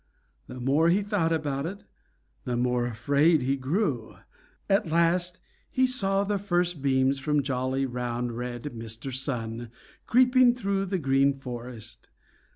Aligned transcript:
The 0.47 0.59
more 0.59 0.89
he 0.89 1.03
thought 1.03 1.31
about 1.31 1.67
it, 1.67 1.83
the 2.43 2.57
more 2.57 2.87
afraid 2.87 3.43
he 3.43 3.55
grew. 3.55 4.15
At 4.67 4.89
last 4.89 5.39
he 5.69 5.85
saw 5.85 6.23
the 6.23 6.39
first 6.39 6.81
beams 6.81 7.19
from 7.19 7.43
jolly, 7.43 7.85
round, 7.85 8.31
red 8.35 8.63
Mr. 8.63 9.13
Sun 9.13 9.69
creeping 10.07 10.55
through 10.55 10.85
the 10.85 10.97
Green 10.97 11.37
Forest. 11.37 12.09